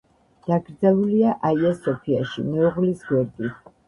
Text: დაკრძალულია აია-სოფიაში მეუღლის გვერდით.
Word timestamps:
დაკრძალულია 0.45 1.35
აია-სოფიაში 1.49 2.45
მეუღლის 2.47 3.05
გვერდით. 3.11 3.69